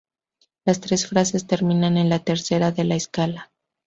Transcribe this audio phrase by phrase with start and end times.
[0.65, 3.51] Las tres frases terminan en la tercera de la escala.